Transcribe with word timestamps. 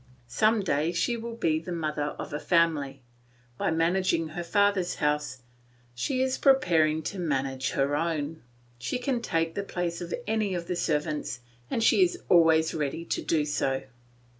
Some 0.25 0.61
day 0.63 0.91
she 0.93 1.15
will 1.15 1.35
be 1.35 1.59
the 1.59 1.71
mother 1.71 2.15
of 2.17 2.33
a 2.33 2.39
family; 2.39 3.03
by 3.59 3.69
managing 3.69 4.29
her 4.29 4.43
father's 4.43 4.95
house 4.95 5.43
she 5.93 6.23
is 6.23 6.39
preparing 6.39 7.03
to 7.03 7.19
manage 7.19 7.73
her 7.73 7.95
own; 7.95 8.41
she 8.79 8.97
can 8.97 9.21
take 9.21 9.53
the 9.53 9.61
place 9.61 10.01
of 10.01 10.11
any 10.25 10.55
of 10.55 10.65
the 10.65 10.75
servants 10.75 11.41
and 11.69 11.83
she 11.83 12.01
is 12.01 12.19
always 12.29 12.73
ready 12.73 13.05
to 13.05 13.21
do 13.21 13.45
so. 13.45 13.83